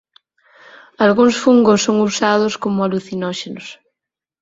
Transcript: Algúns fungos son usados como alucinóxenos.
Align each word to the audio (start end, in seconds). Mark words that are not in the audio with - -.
Algúns 1.05 1.35
fungos 1.43 1.79
son 1.85 1.97
usados 2.09 2.53
como 2.63 2.79
alucinóxenos. 2.81 3.67